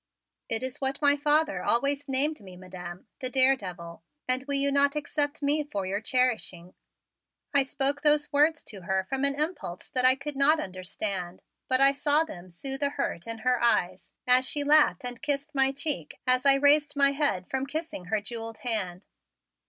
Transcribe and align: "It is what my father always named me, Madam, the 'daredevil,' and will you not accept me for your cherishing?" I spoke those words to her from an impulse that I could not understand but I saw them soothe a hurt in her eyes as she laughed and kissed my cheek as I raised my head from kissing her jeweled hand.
"It 0.49 0.63
is 0.63 0.81
what 0.81 0.99
my 0.99 1.15
father 1.15 1.63
always 1.63 2.09
named 2.09 2.41
me, 2.41 2.57
Madam, 2.57 3.05
the 3.19 3.29
'daredevil,' 3.29 4.01
and 4.27 4.43
will 4.47 4.55
you 4.55 4.71
not 4.71 4.95
accept 4.95 5.43
me 5.43 5.63
for 5.63 5.85
your 5.85 6.01
cherishing?" 6.01 6.73
I 7.53 7.61
spoke 7.61 8.01
those 8.01 8.33
words 8.33 8.63
to 8.63 8.81
her 8.81 9.03
from 9.07 9.23
an 9.25 9.35
impulse 9.39 9.89
that 9.89 10.03
I 10.03 10.15
could 10.15 10.35
not 10.35 10.59
understand 10.59 11.43
but 11.67 11.81
I 11.81 11.91
saw 11.91 12.23
them 12.23 12.49
soothe 12.49 12.81
a 12.81 12.89
hurt 12.89 13.27
in 13.27 13.39
her 13.45 13.61
eyes 13.61 14.09
as 14.25 14.43
she 14.49 14.63
laughed 14.63 15.05
and 15.05 15.21
kissed 15.21 15.53
my 15.53 15.71
cheek 15.71 16.19
as 16.25 16.47
I 16.47 16.55
raised 16.55 16.95
my 16.95 17.11
head 17.11 17.47
from 17.47 17.67
kissing 17.67 18.05
her 18.05 18.21
jeweled 18.21 18.57
hand. 18.63 19.05